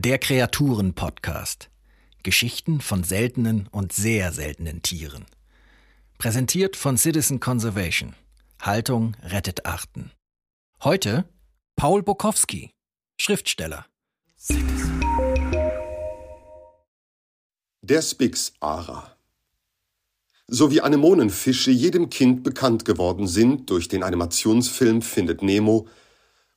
[0.00, 1.70] Der Kreaturen-Podcast.
[2.22, 5.26] Geschichten von seltenen und sehr seltenen Tieren.
[6.18, 8.14] Präsentiert von Citizen Conservation.
[8.62, 10.12] Haltung rettet Arten.
[10.84, 11.24] Heute
[11.74, 12.70] Paul Bokowski,
[13.20, 13.86] Schriftsteller.
[17.82, 19.16] Der Spix-Ara.
[20.46, 25.88] So wie Anemonenfische jedem Kind bekannt geworden sind durch den Animationsfilm Findet Nemo,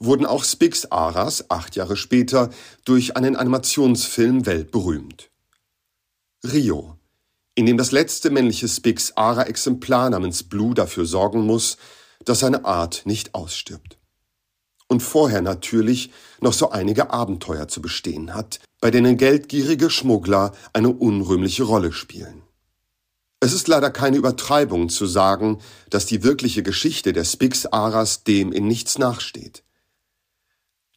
[0.00, 2.50] wurden auch Spix-Aras acht Jahre später
[2.84, 5.30] durch einen Animationsfilm weltberühmt.
[6.42, 6.96] Rio,
[7.54, 11.76] in dem das letzte männliche Spix-Ara-Exemplar namens Blue dafür sorgen muss,
[12.24, 13.98] dass seine Art nicht ausstirbt.
[14.88, 16.10] Und vorher natürlich
[16.40, 22.42] noch so einige Abenteuer zu bestehen hat, bei denen geldgierige Schmuggler eine unrühmliche Rolle spielen.
[23.40, 28.66] Es ist leider keine Übertreibung zu sagen, dass die wirkliche Geschichte der Spix-Aras dem in
[28.66, 29.62] nichts nachsteht.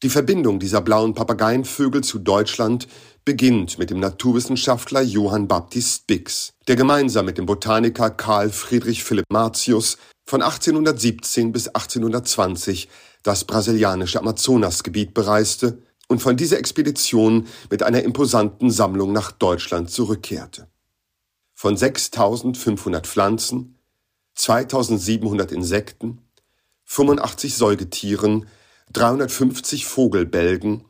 [0.04, 2.90] Die Verbindung dieser blauen Papageienvögel zu Deutschland
[3.24, 9.24] beginnt mit dem Naturwissenschaftler Johann Baptist Spix, der gemeinsam mit dem Botaniker Karl Friedrich Philipp
[9.30, 12.90] Martius von 1817 bis 1820
[13.24, 20.68] das brasilianische Amazonasgebiet bereiste und von dieser Expedition mit einer imposanten Sammlung nach Deutschland zurückkehrte.
[21.54, 23.80] Von 6500 Pflanzen,
[24.36, 26.20] 2700 Insekten,
[26.84, 28.48] 85 Säugetieren,
[28.92, 30.86] 350 Vogelbälgen,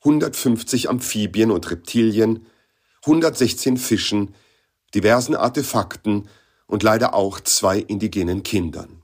[0.00, 2.46] 150 Amphibien und Reptilien,
[3.02, 4.34] 116 Fischen,
[4.94, 6.28] diversen Artefakten
[6.66, 9.02] und leider auch zwei indigenen Kindern.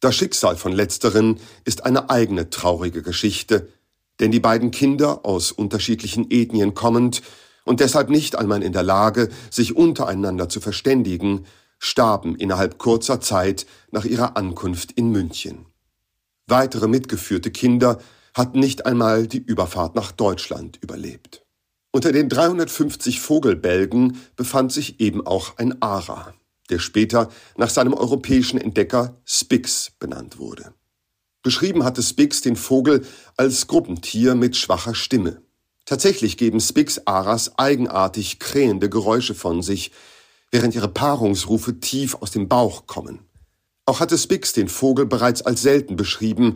[0.00, 3.68] Das Schicksal von letzteren ist eine eigene traurige Geschichte,
[4.18, 7.22] denn die beiden Kinder aus unterschiedlichen Ethnien kommend
[7.64, 11.46] und deshalb nicht einmal in der Lage, sich untereinander zu verständigen,
[11.78, 15.66] starben innerhalb kurzer Zeit nach ihrer Ankunft in München.
[16.50, 17.98] Weitere mitgeführte Kinder
[18.34, 21.46] hatten nicht einmal die Überfahrt nach Deutschland überlebt.
[21.92, 26.34] Unter den 350 Vogelbälgen befand sich eben auch ein Ara,
[26.68, 30.74] der später nach seinem europäischen Entdecker Spix benannt wurde.
[31.42, 35.42] Beschrieben hatte Spix den Vogel als Gruppentier mit schwacher Stimme.
[35.84, 39.92] Tatsächlich geben Spix-Aras eigenartig krähende Geräusche von sich,
[40.50, 43.29] während ihre Paarungsrufe tief aus dem Bauch kommen.
[43.90, 46.54] Auch hatte Spix den Vogel bereits als selten beschrieben,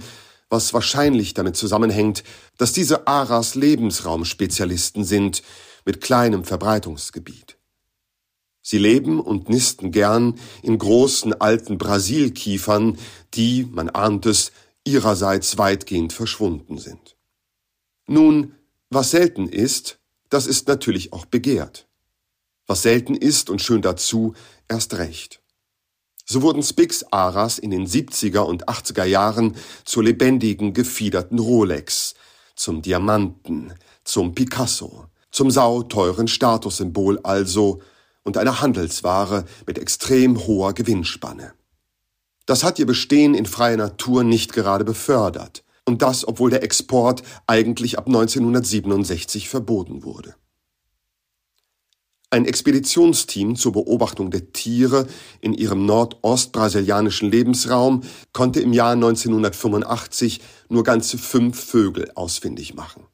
[0.51, 2.23] was wahrscheinlich damit zusammenhängt,
[2.59, 5.43] dass diese Aras Lebensraumspezialisten sind
[5.85, 7.59] mit kleinem Verbreitungsgebiet.
[8.63, 12.99] Sie leben und nisten gern in großen alten Brasilkiefern,
[13.35, 14.53] die, man ahnt es,
[14.85, 17.17] ihrerseits weitgehend verschwunden sind.
[18.07, 18.55] Nun,
[18.91, 19.99] was selten ist,
[20.31, 21.89] das ist natürlich auch begehrt.
[22.69, 24.35] Was selten ist und schön dazu,
[24.69, 25.41] erst recht.
[26.27, 32.15] So wurden Spix Aras in den 70er und 80er Jahren zur lebendigen, gefiederten Rolex,
[32.57, 33.75] zum Diamanten,
[34.05, 37.81] zum Picasso, zum sauteuren Statussymbol also
[38.23, 41.53] und einer Handelsware mit extrem hoher Gewinnspanne.
[42.47, 47.23] Das hat ihr Bestehen in freier Natur nicht gerade befördert, und das, obwohl der Export
[47.47, 50.35] eigentlich ab 1967 verboten wurde.
[52.35, 55.07] Ein Expeditionsteam zur Beobachtung der Tiere
[55.41, 58.03] in ihrem nordostbrasilianischen Lebensraum
[58.33, 63.05] konnte im Jahr 1985 nur ganze fünf Vögel ausfindig machen.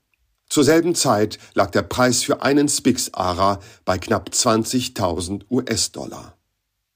[0.49, 6.39] Zur selben Zeit lag der Preis für einen Spix-Ara bei knapp 20.000 US-Dollar.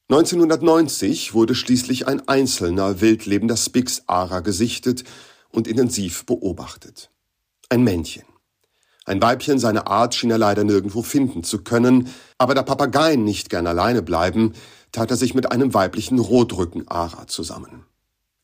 [0.08, 5.04] 1990 wurde schließlich ein einzelner wildlebender Spix-Ara gesichtet
[5.50, 7.10] und intensiv beobachtet.
[7.68, 8.24] Ein Männchen.
[9.04, 13.50] Ein Weibchen seiner Art schien er leider nirgendwo finden zu können, aber da Papageien nicht
[13.50, 14.54] gern alleine bleiben,
[14.92, 17.84] tat er sich mit einem weiblichen Rotrücken-Ara zusammen.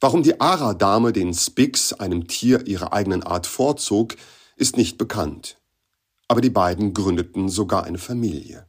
[0.01, 4.17] Warum die Ara-Dame den Spix, einem Tier ihrer eigenen Art, vorzog,
[4.57, 5.57] ist nicht bekannt.
[6.29, 8.67] Aber die beiden gründeten sogar eine Familie.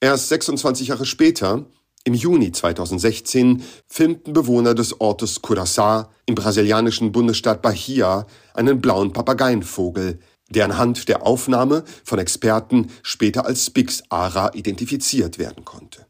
[0.00, 1.66] Erst 26 Jahre später,
[2.04, 10.18] im Juni 2016 filmten Bewohner des Ortes Curaçao im brasilianischen Bundesstaat Bahia einen blauen Papageienvogel,
[10.52, 16.06] der anhand der Aufnahme von Experten später als Spix-Ara identifiziert werden konnte.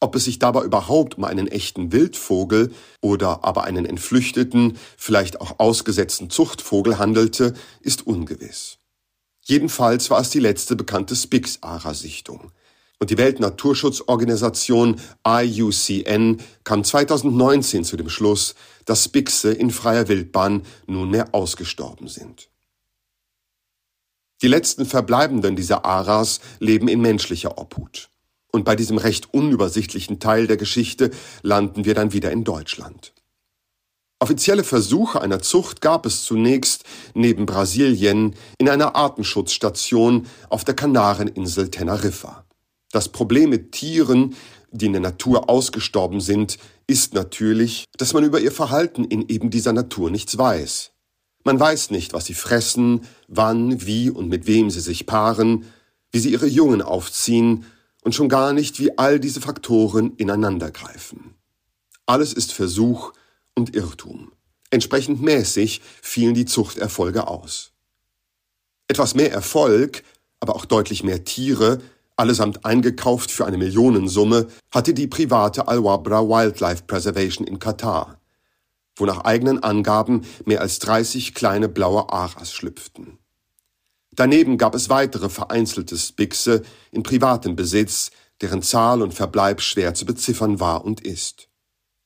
[0.00, 5.58] Ob es sich dabei überhaupt um einen echten Wildvogel oder aber einen entflüchteten, vielleicht auch
[5.58, 8.78] ausgesetzten Zuchtvogel handelte, ist ungewiss.
[9.40, 12.52] Jedenfalls war es die letzte bekannte Spix-Ara-Sichtung–
[12.98, 18.54] und die Weltnaturschutzorganisation IUCN kam 2019 zu dem Schluss,
[18.86, 22.48] dass Spixe in freier Wildbahn nunmehr ausgestorben sind.
[24.42, 28.10] Die letzten Verbleibenden dieser Aras leben in menschlicher Obhut.
[28.52, 31.10] Und bei diesem recht unübersichtlichen Teil der Geschichte
[31.42, 33.14] landen wir dann wieder in Deutschland.
[34.18, 36.84] Offizielle Versuche einer Zucht gab es zunächst
[37.14, 42.46] neben Brasilien in einer Artenschutzstation auf der Kanareninsel Teneriffa.
[42.92, 44.34] Das Problem mit Tieren,
[44.70, 49.50] die in der Natur ausgestorben sind, ist natürlich, dass man über ihr Verhalten in eben
[49.50, 50.92] dieser Natur nichts weiß.
[51.46, 55.64] Man weiß nicht, was sie fressen, wann, wie und mit wem sie sich paaren,
[56.10, 57.66] wie sie ihre Jungen aufziehen
[58.02, 61.36] und schon gar nicht, wie all diese Faktoren ineinandergreifen.
[62.04, 63.12] Alles ist Versuch,
[63.54, 64.32] und Irrtum.
[64.70, 67.70] Entsprechend mäßig fielen die Zuchterfolge aus.
[68.88, 70.02] Etwas mehr Erfolg,
[70.40, 71.78] aber auch deutlich mehr Tiere,
[72.16, 78.18] allesamt eingekauft für eine Millionensumme, hatte die private Al-Wabra Wildlife Preservation in Katar,
[78.96, 83.18] wo nach eigenen Angaben mehr als 30 kleine blaue Aras schlüpften.
[84.12, 88.10] Daneben gab es weitere vereinzelte Spixe in privatem Besitz,
[88.40, 91.48] deren Zahl und Verbleib schwer zu beziffern war und ist.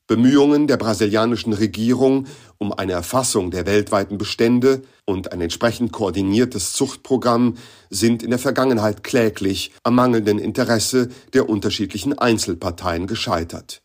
[0.09, 2.27] Bemühungen der brasilianischen Regierung
[2.59, 7.57] um eine Erfassung der weltweiten Bestände und ein entsprechend koordiniertes Zuchtprogramm
[7.91, 13.83] sind in der Vergangenheit kläglich am mangelnden Interesse der unterschiedlichen Einzelparteien gescheitert.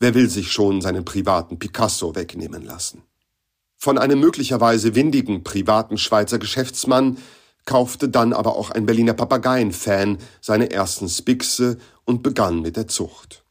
[0.00, 3.02] Wer will sich schon seinen privaten Picasso wegnehmen lassen?
[3.76, 7.18] Von einem möglicherweise windigen privaten Schweizer Geschäftsmann
[7.64, 13.44] kaufte dann aber auch ein Berliner Papageienfan seine ersten Spixe und begann mit der Zucht.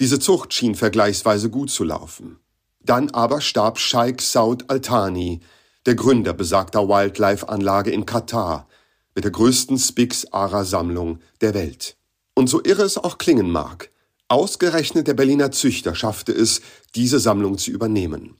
[0.00, 2.38] Diese Zucht schien vergleichsweise gut zu laufen.
[2.80, 5.40] Dann aber starb Sheikh Saud Al-Thani,
[5.86, 8.68] der Gründer besagter Wildlife-Anlage in Katar,
[9.14, 11.96] mit der größten Spix-Ara-Sammlung der Welt.
[12.34, 13.90] Und so irre es auch klingen mag,
[14.28, 16.60] ausgerechnet der Berliner Züchter schaffte es,
[16.94, 18.36] diese Sammlung zu übernehmen.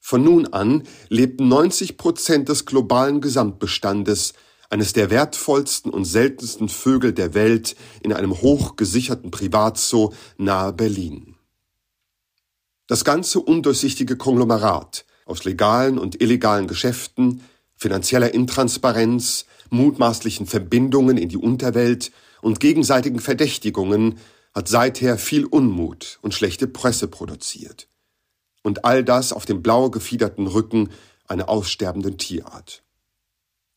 [0.00, 4.32] Von nun an lebten 90 Prozent des globalen Gesamtbestandes
[4.70, 11.36] eines der wertvollsten und seltensten Vögel der Welt in einem hochgesicherten Privatzoo nahe Berlin.
[12.86, 17.42] Das ganze undurchsichtige Konglomerat aus legalen und illegalen Geschäften,
[17.76, 24.18] finanzieller Intransparenz, mutmaßlichen Verbindungen in die Unterwelt und gegenseitigen Verdächtigungen
[24.54, 27.88] hat seither viel Unmut und schlechte Presse produziert.
[28.62, 30.90] Und all das auf dem blau gefiederten Rücken
[31.26, 32.82] einer aussterbenden Tierart.